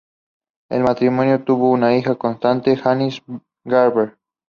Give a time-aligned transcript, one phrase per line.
[0.71, 3.21] El matrimonio tuvo una hija cantante, Janis
[3.63, 4.17] Garber.